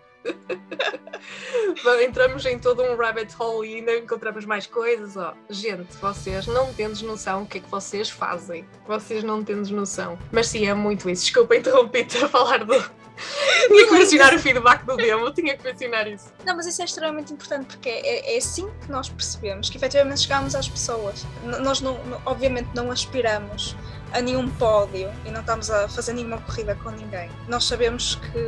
Entramos 2.02 2.44
em 2.46 2.58
todo 2.58 2.82
um 2.82 2.96
rabbit 2.96 3.34
hole 3.38 3.68
e 3.68 3.74
ainda 3.76 3.96
encontramos 3.96 4.44
mais 4.44 4.66
coisas. 4.66 5.16
Oh, 5.16 5.32
gente, 5.50 5.92
vocês 5.96 6.46
não 6.46 6.72
têm 6.72 6.88
noção 6.88 7.42
o 7.42 7.46
que 7.46 7.58
é 7.58 7.60
que 7.60 7.70
vocês 7.70 8.10
fazem. 8.10 8.66
Vocês 8.86 9.22
não 9.22 9.42
têm 9.42 9.56
noção. 9.56 10.18
Mas 10.32 10.48
sim, 10.48 10.66
é 10.66 10.74
muito 10.74 11.08
isso. 11.10 11.24
Desculpa 11.24 11.56
interromper-te 11.56 12.18
a 12.18 12.28
falar 12.28 12.64
do, 12.64 12.74
tinha 13.68 13.86
que 13.86 13.92
mencionar 13.92 14.34
o 14.34 14.38
feedback 14.38 14.84
do 14.84 14.96
demo, 14.96 15.30
tinha 15.32 15.56
que 15.56 15.64
mencionar 15.64 16.06
isso. 16.06 16.32
Não, 16.44 16.56
mas 16.56 16.66
isso 16.66 16.82
é 16.82 16.84
extremamente 16.84 17.32
importante 17.32 17.66
porque 17.66 17.88
é, 17.88 18.34
é 18.34 18.38
assim 18.38 18.68
que 18.80 18.90
nós 18.90 19.08
percebemos 19.08 19.70
que 19.70 19.76
efetivamente 19.76 20.20
chegamos 20.20 20.54
às 20.54 20.68
pessoas. 20.68 21.26
N 21.44 21.58
nós, 21.58 21.80
não, 21.80 21.98
obviamente, 22.24 22.68
não 22.74 22.90
aspiramos 22.90 23.76
a 24.12 24.20
nenhum 24.20 24.48
pódio 24.48 25.10
e 25.24 25.30
não 25.30 25.40
estamos 25.40 25.70
a 25.70 25.88
fazer 25.88 26.12
nenhuma 26.12 26.38
corrida 26.38 26.74
com 26.76 26.90
ninguém. 26.90 27.28
Nós 27.48 27.64
sabemos 27.64 28.16
que. 28.16 28.38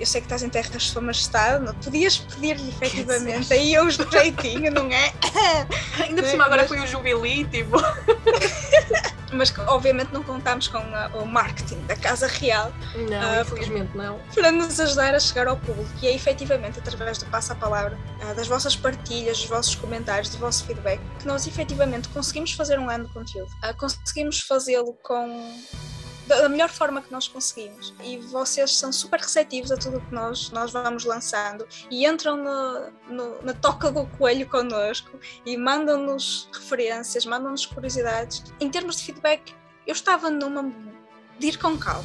Eu 0.00 0.06
sei 0.06 0.20
que 0.20 0.26
estás 0.26 0.42
em 0.42 0.48
terras 0.48 0.70
de 0.70 0.80
Sua 0.80 1.02
Majestade, 1.02 1.64
não 1.64 1.74
podias 1.74 2.16
pedir-lhe 2.16 2.68
efetivamente 2.68 3.52
aí 3.52 3.78
um 3.78 3.90
jeitinho, 3.90 4.72
não 4.72 4.90
é? 4.90 5.12
Ainda 6.02 6.22
por 6.22 6.30
cima, 6.30 6.44
agora 6.44 6.66
foi 6.66 6.80
o 6.80 6.86
Jubilee, 6.86 7.44
tipo. 7.44 7.76
mas 9.34 9.52
obviamente 9.66 10.12
não 10.12 10.22
contamos 10.22 10.68
com 10.68 10.78
a, 10.78 11.08
o 11.14 11.26
marketing 11.26 11.80
da 11.86 11.96
Casa 11.96 12.26
Real. 12.26 12.72
Não, 12.94 13.38
uh, 13.38 13.42
infelizmente 13.42 13.96
não. 13.96 14.18
Para 14.34 14.50
nos 14.50 14.78
ajudar 14.80 15.14
a 15.14 15.20
chegar 15.20 15.48
ao 15.48 15.56
público 15.56 15.90
e 16.02 16.06
é 16.06 16.14
efetivamente 16.14 16.78
através 16.78 17.18
do 17.18 17.26
passo 17.26 17.52
a 17.52 17.56
palavra, 17.56 17.98
uh, 18.22 18.34
das 18.34 18.46
vossas 18.46 18.76
partilhas, 18.76 19.38
dos 19.38 19.48
vossos 19.48 19.74
comentários, 19.74 20.30
do 20.30 20.38
vosso 20.38 20.64
feedback, 20.64 21.00
que 21.18 21.26
nós 21.26 21.46
efetivamente 21.46 22.08
conseguimos 22.08 22.52
fazer 22.52 22.78
um 22.78 22.88
ano 22.88 23.06
de 23.06 23.12
conteúdo. 23.12 23.50
Uh, 23.64 23.76
conseguimos 23.76 24.40
fazê-lo 24.40 24.94
com 25.02 25.52
da 26.26 26.48
melhor 26.48 26.68
forma 26.68 27.02
que 27.02 27.12
nós 27.12 27.28
conseguimos. 27.28 27.94
E 28.02 28.18
vocês 28.18 28.76
são 28.76 28.92
super 28.92 29.20
receptivos 29.20 29.70
a 29.70 29.76
tudo 29.76 29.98
o 29.98 30.00
que 30.00 30.14
nós, 30.14 30.50
nós 30.50 30.72
vamos 30.72 31.04
lançando 31.04 31.66
e 31.90 32.06
entram 32.06 32.36
no, 32.36 32.90
no, 33.08 33.42
na 33.42 33.52
toca 33.52 33.90
do 33.90 34.06
coelho 34.18 34.48
connosco 34.48 35.18
e 35.44 35.56
mandam-nos 35.56 36.48
referências, 36.52 37.26
mandam-nos 37.26 37.66
curiosidades. 37.66 38.42
Em 38.60 38.70
termos 38.70 38.96
de 38.96 39.04
feedback, 39.04 39.54
eu 39.86 39.92
estava 39.92 40.30
numa 40.30 40.72
de 41.38 41.48
ir 41.48 41.58
com 41.58 41.76
calma. 41.76 42.04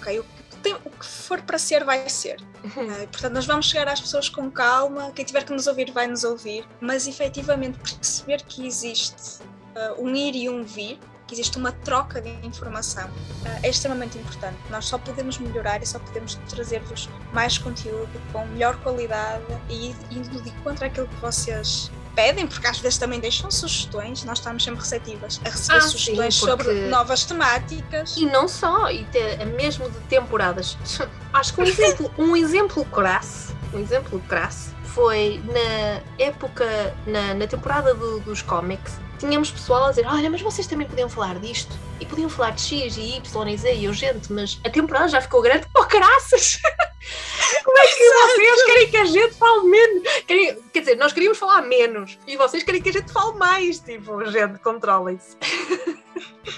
Okay? 0.00 0.20
O, 0.20 0.24
que 0.24 0.56
tem, 0.62 0.74
o 0.74 0.90
que 0.90 1.04
for 1.04 1.40
para 1.42 1.58
ser, 1.58 1.84
vai 1.84 2.08
ser. 2.08 2.40
Uh, 2.64 3.08
portanto, 3.08 3.32
nós 3.32 3.46
vamos 3.46 3.68
chegar 3.68 3.88
às 3.88 4.00
pessoas 4.00 4.28
com 4.28 4.50
calma. 4.50 5.10
Quem 5.12 5.24
tiver 5.24 5.44
que 5.44 5.52
nos 5.52 5.66
ouvir, 5.66 5.90
vai 5.90 6.06
nos 6.06 6.24
ouvir. 6.24 6.66
Mas 6.80 7.06
efetivamente 7.06 7.78
perceber 7.78 8.42
que 8.42 8.66
existe 8.66 9.42
uh, 9.42 10.00
um 10.00 10.14
ir 10.14 10.36
e 10.36 10.48
um 10.48 10.62
vir 10.62 10.98
que 11.26 11.34
existe 11.34 11.58
uma 11.58 11.72
troca 11.72 12.20
de 12.20 12.30
informação. 12.46 13.08
Uh, 13.08 13.60
é 13.62 13.68
extremamente 13.68 14.18
importante. 14.18 14.56
Nós 14.70 14.86
só 14.86 14.98
podemos 14.98 15.38
melhorar 15.38 15.82
e 15.82 15.86
só 15.86 15.98
podemos 15.98 16.36
trazer-vos 16.48 17.08
mais 17.32 17.58
conteúdo 17.58 18.20
com 18.32 18.46
melhor 18.46 18.76
qualidade 18.76 19.44
e 19.68 19.94
indo 20.10 20.42
de 20.42 20.50
contra 20.62 20.86
aquilo 20.86 21.08
que 21.08 21.16
vocês 21.16 21.90
pedem, 22.14 22.46
porque 22.46 22.66
às 22.66 22.78
vezes 22.78 22.98
também 22.98 23.20
deixam 23.20 23.50
sugestões, 23.50 24.24
nós 24.24 24.38
estamos 24.38 24.64
sempre 24.64 24.80
receptivas 24.80 25.38
a 25.44 25.50
receber 25.50 25.78
ah, 25.78 25.80
sugestões 25.82 26.34
sim, 26.34 26.46
porque... 26.46 26.64
sobre 26.64 26.88
novas 26.88 27.24
temáticas. 27.24 28.16
E 28.16 28.24
não 28.24 28.48
só, 28.48 28.90
e 28.90 29.04
ter, 29.04 29.44
mesmo 29.44 29.88
de 29.90 29.98
temporadas. 30.08 30.78
Acho 31.32 31.52
que 31.52 31.60
um 31.60 31.64
exemplo, 31.64 32.14
um 32.16 32.36
exemplo 32.36 32.84
crasso, 32.86 33.54
um 33.74 33.78
exemplo 33.78 34.18
crasso 34.26 34.75
foi 34.96 35.42
na 35.44 36.00
época, 36.18 36.96
na, 37.06 37.34
na 37.34 37.46
temporada 37.46 37.92
do, 37.92 38.18
dos 38.20 38.40
cómics, 38.40 38.98
tínhamos 39.18 39.50
pessoal 39.50 39.84
a 39.84 39.90
dizer: 39.90 40.06
Olha, 40.06 40.30
mas 40.30 40.40
vocês 40.40 40.66
também 40.66 40.88
podiam 40.88 41.06
falar 41.06 41.38
disto, 41.38 41.76
e 42.00 42.06
podiam 42.06 42.30
falar 42.30 42.52
de 42.52 42.62
X 42.62 42.96
e 42.96 43.16
Y 43.16 43.48
e 43.50 43.56
Z 43.58 43.74
e 43.74 43.84
eu, 43.84 43.92
gente, 43.92 44.32
mas 44.32 44.58
a 44.64 44.70
temporada 44.70 45.08
já 45.08 45.20
ficou 45.20 45.42
grande, 45.42 45.66
pô, 45.70 45.84
caraças! 45.84 46.58
Como 47.62 47.78
é 47.78 47.86
que 47.86 48.10
vocês 48.10 48.64
querem 48.64 48.90
que 48.90 48.96
a 48.96 49.04
gente 49.04 49.34
fale 49.34 49.68
menos? 49.68 50.08
Querem, 50.26 50.62
quer 50.72 50.80
dizer, 50.80 50.96
nós 50.96 51.12
queríamos 51.12 51.36
falar 51.36 51.60
menos 51.60 52.18
e 52.26 52.38
vocês 52.38 52.62
querem 52.62 52.80
que 52.80 52.88
a 52.88 52.92
gente 52.92 53.12
fale 53.12 53.36
mais. 53.36 53.78
Tipo, 53.80 54.24
gente, 54.24 54.58
controlem-se. 54.60 55.36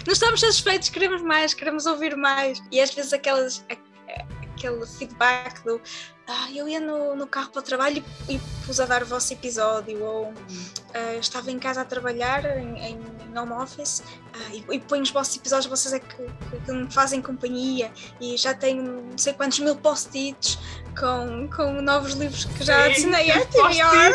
Nós 0.07 0.17
estamos 0.17 0.41
satisfeitos, 0.41 0.89
queremos 0.91 1.23
mais, 1.23 1.53
queremos 1.53 1.87
ouvir 1.87 2.17
mais. 2.17 2.63
E 2.71 2.81
às 2.81 2.95
vezes 2.95 3.13
aquelas, 3.13 3.65
aquele 3.69 4.87
feedback 4.87 5.63
do 5.65 5.81
ah, 6.29 6.51
eu 6.55 6.69
ia 6.69 6.79
no, 6.79 7.17
no 7.17 7.27
carro 7.27 7.51
para 7.51 7.61
o 7.61 7.63
trabalho 7.63 8.05
e, 8.29 8.35
e 8.35 8.41
pus 8.67 8.79
a 8.79 8.85
dar 8.85 9.03
o 9.03 9.07
vosso 9.07 9.33
episódio, 9.33 10.05
ou 10.05 10.27
uh, 10.27 11.19
estava 11.19 11.51
em 11.51 11.59
casa 11.59 11.81
a 11.81 11.85
trabalhar 11.87 12.45
em, 12.59 12.79
em 12.79 13.39
home 13.39 13.53
office 13.53 14.01
uh, 14.01 14.53
e, 14.53 14.77
e 14.77 14.79
ponho 14.79 15.03
os 15.03 15.11
vossos 15.11 15.37
episódios, 15.37 15.67
vocês 15.67 15.95
é 15.95 15.99
que, 15.99 16.17
que, 16.17 16.61
que, 16.67 16.73
me 16.73 16.93
fazem 16.93 17.23
companhia 17.23 17.91
e 18.21 18.37
já 18.37 18.53
tenho 18.53 18.83
não 18.83 19.17
sei 19.17 19.33
quantos 19.33 19.59
mil 19.61 19.75
post-its 19.77 20.59
com, 20.99 21.49
com 21.49 21.81
novos 21.81 22.13
livros 22.13 22.45
que 22.45 22.63
já 22.63 22.85
adicionei 22.85 23.31
anterior. 23.31 24.13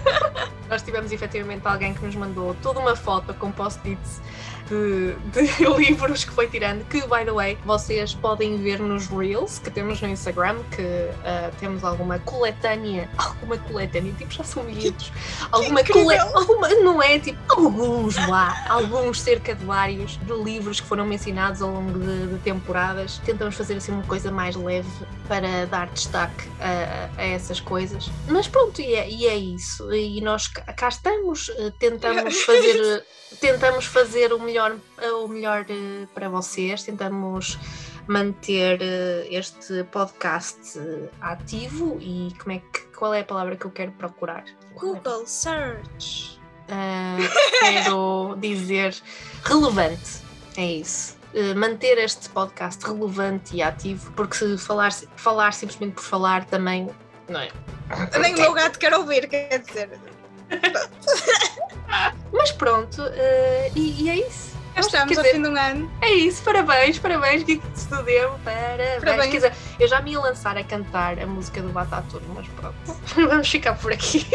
Nós 0.66 0.82
tivemos 0.82 1.12
efetivamente 1.12 1.66
alguém 1.66 1.92
que 1.92 2.04
nos 2.04 2.14
mandou 2.14 2.54
toda 2.62 2.80
uma 2.80 2.96
foto 2.96 3.34
com 3.34 3.52
post-its 3.52 4.22
de, 4.70 5.14
de, 5.32 5.66
livros 5.76 6.24
que 6.24 6.32
foi 6.32 6.46
tirando, 6.46 6.84
que, 6.88 7.00
by 7.02 7.24
the 7.24 7.32
way, 7.32 7.58
vocês 7.64 8.14
podem 8.14 8.56
ver 8.56 8.78
nos 8.80 9.08
Reels 9.08 9.58
que 9.58 9.70
temos 9.70 10.00
no 10.00 10.08
Instagram, 10.08 10.58
que 10.74 10.82
uh, 10.82 11.54
temos 11.58 11.82
alguma 11.82 12.20
coletânea, 12.20 13.10
alguma 13.18 13.58
coletânea, 13.58 14.12
tipo, 14.12 14.32
já 14.32 14.44
são 14.44 14.62
miúdos, 14.62 15.12
alguma 15.50 15.84
coletânea, 15.84 16.32
alguma, 16.34 16.68
não 16.68 17.02
é, 17.02 17.18
tipo, 17.18 17.38
alguns 17.48 18.16
lá, 18.28 18.64
alguns, 18.68 19.20
cerca 19.20 19.54
de 19.54 19.64
vários, 19.64 20.16
de 20.18 20.32
livros 20.32 20.80
que 20.80 20.86
foram 20.86 21.04
mencionados 21.04 21.60
ao 21.60 21.70
longo 21.70 21.98
de, 21.98 22.28
de 22.28 22.38
temporadas. 22.38 23.20
Tentamos 23.24 23.56
fazer 23.56 23.74
assim 23.74 23.92
uma 23.92 24.04
coisa 24.04 24.30
mais 24.30 24.54
leve 24.54 24.88
para 25.26 25.66
dar 25.66 25.88
destaque 25.88 26.48
a, 26.60 27.20
a 27.20 27.24
essas 27.24 27.60
coisas. 27.60 28.10
Mas 28.28 28.48
pronto, 28.48 28.80
e 28.80 28.94
é, 28.94 29.08
e 29.08 29.26
é 29.26 29.36
isso. 29.36 29.92
E 29.92 30.20
nós 30.20 30.48
cá 30.48 30.88
estamos, 30.88 31.48
eh, 31.50 31.72
tentamos 31.78 32.42
fazer, 32.42 33.04
tentamos 33.40 33.84
fazer 33.84 34.32
o 34.32 34.40
melhor 34.40 34.59
melhor, 34.60 34.76
o 35.22 35.28
melhor 35.28 35.66
eh, 35.68 36.06
para 36.14 36.28
vocês, 36.28 36.82
tentamos 36.82 37.58
manter 38.06 38.80
eh, 38.82 39.26
este 39.30 39.84
podcast 39.84 40.78
eh, 40.78 41.08
ativo 41.20 41.98
e 42.00 42.34
como 42.38 42.52
é 42.52 42.58
que, 42.58 42.80
qual 42.96 43.14
é 43.14 43.20
a 43.20 43.24
palavra 43.24 43.56
que 43.56 43.64
eu 43.64 43.70
quero 43.70 43.92
procurar? 43.92 44.44
Google 44.74 45.26
Search. 45.26 46.38
Uh, 46.68 47.58
quero 47.58 48.36
dizer 48.40 48.94
relevante, 49.44 50.22
é 50.56 50.66
isso. 50.66 51.16
Uh, 51.34 51.56
manter 51.58 51.98
este 51.98 52.28
podcast 52.28 52.84
relevante 52.84 53.56
e 53.56 53.62
ativo, 53.62 54.12
porque 54.12 54.36
se 54.36 54.58
falar, 54.58 54.92
falar 55.16 55.52
simplesmente 55.52 55.94
por 55.94 56.04
falar 56.04 56.44
também 56.44 56.88
não 57.28 57.40
é. 57.40 57.48
Nem 58.20 58.34
o 58.34 58.40
meu 58.40 58.52
gato 58.52 58.78
quer 58.78 58.92
ouvir, 58.92 59.28
quer 59.28 59.60
dizer. 59.60 59.88
Mas 62.32 62.52
pronto, 62.52 63.02
uh, 63.02 63.72
e, 63.74 64.04
e, 64.04 64.10
é 64.10 64.26
isso. 64.26 64.50
Estamos 64.76 65.18
ao 65.18 65.24
fim 65.24 65.42
de 65.42 65.48
um 65.48 65.56
ano. 65.56 65.90
É 66.00 66.12
isso, 66.12 66.42
parabéns, 66.42 66.98
parabéns, 66.98 67.42
Geek 67.42 67.66
de 67.66 67.78
Estudeu, 67.78 68.38
parabéns. 68.44 69.04
parabéns. 69.04 69.30
Quer 69.30 69.36
dizer, 69.36 69.52
eu 69.78 69.88
já 69.88 70.00
me 70.00 70.12
ia 70.12 70.20
lançar 70.20 70.56
a 70.56 70.64
cantar 70.64 71.18
a 71.18 71.26
música 71.26 71.60
do 71.60 71.68
Batatur, 71.70 72.22
mas 72.34 72.46
pronto, 72.48 72.96
vamos 73.14 73.48
ficar 73.48 73.74
por 73.74 73.92
aqui. 73.92 74.26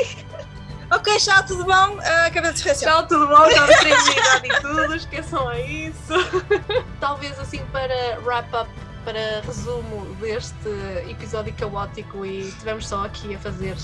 Ok, 0.92 1.18
tchau, 1.18 1.44
tudo 1.46 1.66
bom? 1.66 1.96
Uh, 1.96 2.28
acabei 2.28 2.52
de 2.52 2.58
esquecer. 2.58 2.86
Tchau, 2.86 3.08
tudo 3.08 3.28
bom? 3.28 3.50
Já 3.50 3.66
idade 3.66 4.48
e 4.48 4.62
tudo, 4.62 4.96
esqueçam 4.96 5.50
a 5.50 5.60
isso. 5.60 6.14
Talvez 7.00 7.40
assim 7.40 7.66
para 7.72 8.20
wrap 8.24 8.48
up, 8.54 8.70
para 9.04 9.42
resumo 9.42 10.06
deste 10.22 10.70
episódio 11.10 11.54
caótico 11.54 12.26
e 12.26 12.52
tivemos 12.60 12.88
só 12.88 13.04
aqui 13.04 13.34
a 13.34 13.40
fazer 13.40 13.76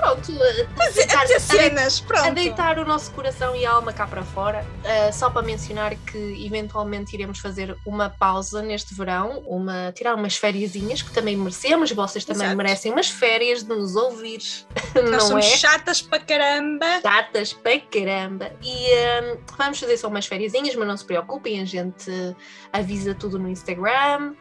pronto, 0.00 0.32
a, 0.32 0.88
deitar, 0.90 1.26
cenas, 1.40 2.00
pronto. 2.00 2.26
a 2.26 2.30
deitar 2.30 2.78
o 2.78 2.84
nosso 2.84 3.10
coração 3.12 3.54
e 3.54 3.64
a 3.66 3.72
alma 3.72 3.92
cá 3.92 4.06
para 4.06 4.22
fora. 4.22 4.64
Uh, 4.80 5.12
só 5.12 5.30
para 5.30 5.42
mencionar 5.42 5.94
que 5.94 6.44
eventualmente 6.44 7.14
iremos 7.14 7.38
fazer 7.38 7.76
uma 7.86 8.08
pausa 8.08 8.62
neste 8.62 8.94
verão, 8.94 9.42
uma, 9.46 9.92
tirar 9.92 10.14
umas 10.14 10.36
férias 10.36 10.70
que 10.70 11.10
também 11.12 11.36
merecemos, 11.36 11.92
vocês 11.92 12.24
também 12.24 12.46
Exato. 12.46 12.56
merecem 12.56 12.92
umas 12.92 13.08
férias 13.08 13.62
de 13.62 13.68
nos 13.68 13.96
ouvir. 13.96 14.40
Nós 14.94 15.10
não 15.10 15.20
somos 15.20 15.46
é? 15.46 15.56
chatas 15.56 16.02
para 16.02 16.20
caramba. 16.20 17.00
Chatas 17.02 17.52
para 17.52 17.80
caramba. 17.80 18.52
E 18.62 18.86
uh, 18.86 19.40
vamos 19.56 19.78
fazer 19.78 19.96
só 19.96 20.08
umas 20.08 20.26
férias, 20.26 20.52
mas 20.52 20.88
não 20.88 20.96
se 20.96 21.04
preocupem, 21.04 21.60
a 21.60 21.64
gente 21.64 22.10
avisa 22.72 23.14
tudo 23.14 23.38
no 23.38 23.48
Instagram. 23.48 24.34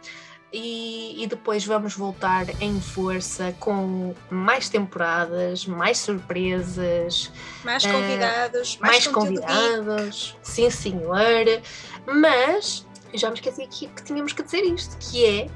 E, 0.51 1.23
e, 1.23 1.27
depois 1.27 1.63
vamos 1.63 1.93
voltar 1.93 2.47
em 2.59 2.81
força 2.81 3.55
com 3.59 4.15
mais 4.31 4.67
temporadas, 4.67 5.67
mais 5.67 5.99
surpresas, 5.99 7.31
mais 7.63 7.85
eh, 7.85 7.91
convidados, 7.91 8.73
uh, 8.73 8.81
mais, 8.81 9.05
mais 9.05 9.07
convidados, 9.07 10.35
sim 10.41 10.71
senhor. 10.71 11.61
Mas 12.07 12.83
já 13.13 13.29
me 13.29 13.35
esqueci 13.35 13.61
aqui 13.61 13.87
que 13.87 14.03
tínhamos 14.03 14.33
que 14.33 14.41
dizer 14.41 14.63
isto, 14.63 14.97
que 14.97 15.23
é 15.23 15.49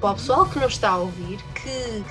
para 0.00 0.12
o 0.12 0.14
pessoal 0.14 0.46
que 0.48 0.58
nos 0.58 0.72
está 0.72 0.90
a 0.90 0.98
ouvir 0.98 1.38
que 1.54 2.04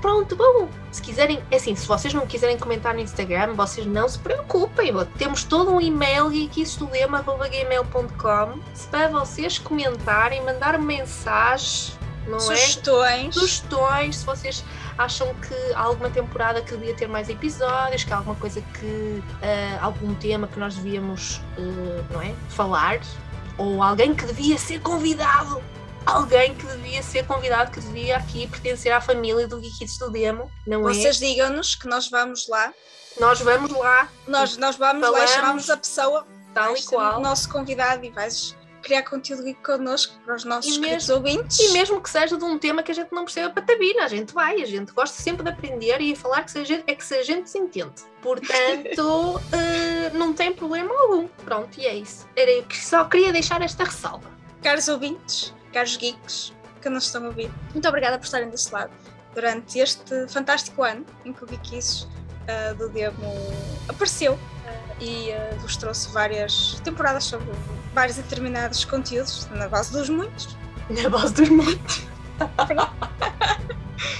pronto, 0.00 0.36
bom, 0.36 0.68
se 0.90 1.02
quiserem, 1.02 1.42
é 1.50 1.56
assim, 1.56 1.74
se 1.74 1.86
vocês 1.86 2.14
não 2.14 2.26
quiserem 2.26 2.56
comentar 2.58 2.94
no 2.94 3.00
Instagram, 3.00 3.52
vocês 3.54 3.86
não 3.86 4.08
se 4.08 4.18
preocupem, 4.18 4.92
temos 5.18 5.44
todo 5.44 5.70
um 5.70 5.78
e-mail 5.80 6.30
geekistudema.gmail.com 6.30 8.60
para 8.90 9.08
vocês 9.08 9.58
comentarem, 9.58 10.42
mandar 10.44 10.78
mensagens, 10.78 11.98
não 12.26 12.40
Sugestões. 12.40 13.28
é? 13.28 13.32
Sugestões. 13.32 14.16
se 14.16 14.26
vocês 14.26 14.64
acham 14.96 15.34
que 15.34 15.54
há 15.74 15.80
alguma 15.80 16.08
temporada 16.10 16.60
que 16.60 16.76
devia 16.76 16.94
ter 16.94 17.08
mais 17.08 17.28
episódios, 17.28 18.04
que 18.04 18.12
há 18.12 18.18
alguma 18.18 18.36
coisa 18.36 18.60
que, 18.60 18.86
uh, 18.86 19.22
algum 19.80 20.14
tema 20.14 20.46
que 20.46 20.58
nós 20.58 20.76
devíamos, 20.76 21.38
uh, 21.58 22.04
não 22.12 22.20
é, 22.20 22.34
falar, 22.48 23.00
ou 23.56 23.82
alguém 23.82 24.14
que 24.14 24.26
devia 24.26 24.58
ser 24.58 24.80
convidado 24.80 25.62
alguém 26.06 26.54
que 26.54 26.66
devia 26.66 27.02
ser 27.02 27.26
convidado, 27.26 27.70
que 27.70 27.80
devia 27.80 28.16
aqui 28.16 28.46
pertencer 28.46 28.92
à 28.92 29.00
família 29.00 29.46
do 29.46 29.60
Geekids 29.60 29.98
do 29.98 30.10
Demo, 30.10 30.50
não 30.66 30.82
Vocês 30.82 30.98
é? 30.98 31.00
Vocês 31.12 31.18
digam-nos 31.18 31.74
que 31.74 31.86
nós 31.86 32.08
vamos 32.08 32.48
lá. 32.48 32.72
Nós 33.18 33.40
vamos 33.40 33.70
lá. 33.72 34.08
Nós, 34.26 34.56
nós 34.56 34.76
vamos 34.76 35.04
Falamos, 35.04 35.18
lá 35.18 35.24
e 35.24 35.40
chamamos 35.40 35.70
a 35.70 35.76
pessoa 35.76 36.26
tal 36.54 36.76
e 36.76 36.82
qual. 36.84 37.18
O 37.18 37.22
nosso 37.22 37.48
convidado 37.48 38.04
e 38.04 38.10
vais 38.10 38.56
criar 38.82 39.02
conteúdo 39.02 39.44
geek 39.44 39.62
connosco 39.62 40.14
para 40.24 40.34
os 40.34 40.44
nossos 40.44 40.76
e 40.76 40.80
mesmo, 40.80 41.14
ouvintes. 41.14 41.58
E 41.58 41.72
mesmo 41.72 42.00
que 42.00 42.08
seja 42.08 42.36
de 42.36 42.44
um 42.44 42.58
tema 42.58 42.82
que 42.82 42.90
a 42.90 42.94
gente 42.94 43.12
não 43.12 43.24
perceba 43.24 43.50
patabina, 43.50 44.04
a 44.04 44.08
gente 44.08 44.32
vai, 44.32 44.62
a 44.62 44.66
gente 44.66 44.92
gosta 44.92 45.20
sempre 45.20 45.42
de 45.44 45.50
aprender 45.50 46.00
e 46.00 46.16
falar 46.16 46.42
que 46.42 46.50
seja, 46.50 46.82
é 46.86 46.94
que 46.94 47.04
se 47.04 47.14
a 47.14 47.22
gente 47.22 47.50
se 47.50 47.58
entende. 47.58 48.02
Portanto, 48.22 49.36
uh, 49.36 49.40
não 50.16 50.32
tem 50.32 50.52
problema 50.52 50.92
algum. 51.02 51.28
Pronto, 51.44 51.78
e 51.78 51.86
é 51.86 51.94
isso. 51.94 52.26
Era 52.34 52.50
eu 52.50 52.62
que 52.64 52.76
só 52.76 53.04
queria 53.04 53.32
deixar 53.32 53.60
esta 53.62 53.84
ressalva. 53.84 54.30
Caros 54.62 54.88
ouvintes, 54.88 55.54
caros 55.70 55.96
geeks 55.96 56.52
que 56.80 56.88
nos 56.88 57.04
estão 57.04 57.24
a 57.24 57.28
ouvir, 57.28 57.50
muito 57.72 57.88
obrigada 57.88 58.18
por 58.18 58.24
estarem 58.24 58.48
desse 58.48 58.72
lado 58.72 58.90
durante 59.34 59.78
este 59.78 60.26
fantástico 60.28 60.82
ano 60.82 61.04
em 61.24 61.32
que 61.32 61.44
o 61.44 61.48
Geekies 61.48 62.02
uh, 62.02 62.74
do 62.76 62.88
Demo 62.88 63.32
apareceu 63.88 64.34
uh, 64.34 64.38
e 65.00 65.30
uh, 65.30 65.58
vos 65.60 65.76
trouxe 65.76 66.10
várias 66.10 66.80
temporadas 66.82 67.24
sobre 67.24 67.50
vários 67.94 68.16
determinados 68.16 68.84
conteúdos, 68.84 69.48
na 69.50 69.68
base 69.68 69.92
dos 69.92 70.08
muitos. 70.08 70.56
Na 70.90 71.08
base 71.08 71.34
dos 71.34 71.48
muitos. 71.48 72.02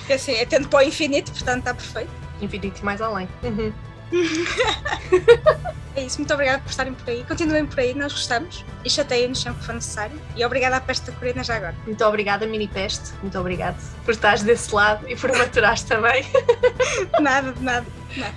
é 0.08 0.14
assim, 0.14 0.34
é 0.34 0.46
tendo 0.46 0.68
para 0.68 0.78
o 0.78 0.82
infinito, 0.82 1.32
portanto 1.32 1.58
está 1.58 1.74
perfeito. 1.74 2.12
Infinito 2.40 2.80
e 2.80 2.84
mais 2.84 3.00
além. 3.00 3.28
Uhum. 3.42 3.72
é 6.00 6.06
isso, 6.06 6.18
muito 6.18 6.32
obrigada 6.32 6.62
por 6.62 6.70
estarem 6.70 6.94
por 6.94 7.08
aí. 7.08 7.24
Continuem 7.24 7.66
por 7.66 7.78
aí, 7.78 7.94
nós 7.94 8.12
gostamos. 8.12 8.64
E 8.84 8.90
chateiem-nos 8.90 9.40
sempre 9.40 9.60
que 9.60 9.66
for 9.66 9.74
necessário. 9.74 10.20
E 10.34 10.44
obrigada 10.44 10.76
à 10.76 10.80
Peste 10.80 11.10
da 11.10 11.12
Corina 11.16 11.44
já 11.44 11.56
agora. 11.56 11.76
Muito 11.84 12.04
obrigada, 12.04 12.46
Mini 12.46 12.66
Peste. 12.66 13.12
Muito 13.20 13.38
obrigada 13.38 13.76
por 14.04 14.12
estares 14.12 14.42
desse 14.42 14.74
lado 14.74 15.08
e 15.08 15.14
por 15.14 15.30
maturares 15.36 15.82
também. 15.82 16.24
nada, 17.20 17.52
de 17.52 17.62
nada. 17.62 17.86
nada. 18.16 18.34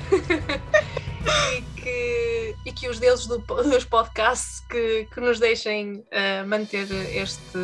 e, 1.58 1.62
que, 1.82 2.56
e 2.66 2.72
que 2.72 2.90
os 2.90 3.00
deuses 3.00 3.26
do, 3.26 3.38
dos 3.40 3.86
podcasts 3.86 4.60
que, 4.70 5.08
que 5.14 5.22
nos 5.22 5.40
deixem 5.40 5.96
uh, 5.96 6.48
manter 6.48 6.88
este, 7.16 7.60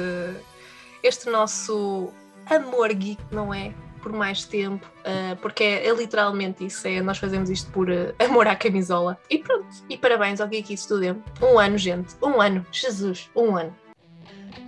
este 1.04 1.30
nosso 1.30 2.14
amor 2.46 2.94
geek, 2.94 3.22
não 3.32 3.54
é? 3.54 3.74
Por 4.02 4.14
mais 4.14 4.46
tempo, 4.46 4.90
uh, 5.00 5.36
porque 5.38 5.64
é, 5.64 5.88
é, 5.88 5.94
literalmente 5.94 6.66
isso, 6.66 6.88
é, 6.88 7.02
nós 7.02 7.18
fazemos 7.18 7.50
isto 7.50 7.70
por 7.72 7.90
uh, 7.90 8.14
amor 8.20 8.48
à 8.48 8.56
camisola. 8.56 9.18
E 9.30 9.40
pronto, 9.40 9.68
e 9.90 9.98
parabéns 9.98 10.40
ao 10.40 10.48
Geek 10.48 10.76
Studio. 10.78 11.22
Um 11.42 11.60
ano, 11.60 11.78
gente, 11.78 12.16
um 12.22 12.42
ano, 12.42 12.66
Jesus, 12.72 13.30
um 13.36 13.58
ano. 13.58 13.76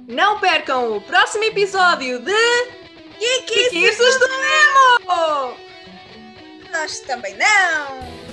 Não 0.07 0.39
percam 0.39 0.97
o 0.97 1.01
próximo 1.01 1.45
episódio 1.45 2.19
de 2.19 2.31
do 4.19 4.27
Nemo! 4.27 5.55
Nós 6.71 6.99
também 7.01 7.37
não! 7.37 8.30